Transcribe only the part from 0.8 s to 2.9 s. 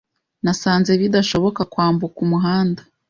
bidashoboka kwambuka umuhanda.